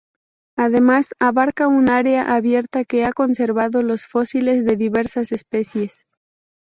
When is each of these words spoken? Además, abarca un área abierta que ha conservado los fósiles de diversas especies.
Además, 0.57 1.13
abarca 1.19 1.67
un 1.67 1.87
área 1.87 2.33
abierta 2.35 2.85
que 2.85 3.05
ha 3.05 3.13
conservado 3.13 3.83
los 3.83 4.07
fósiles 4.07 4.65
de 4.65 4.75
diversas 4.75 5.31
especies. 5.31 6.07